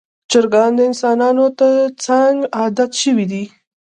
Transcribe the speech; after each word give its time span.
چرګان 0.31 0.71
د 0.75 0.79
انسانانو 0.89 1.45
تر 1.59 1.73
څنګ 2.05 2.35
عادت 2.59 2.91
شوي 3.03 3.25
دي. 3.31 3.43